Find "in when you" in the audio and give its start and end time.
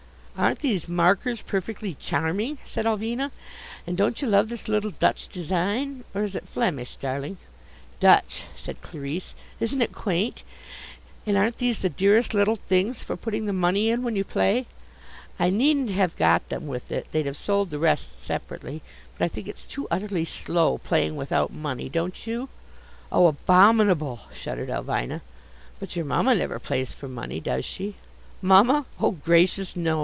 13.91-14.23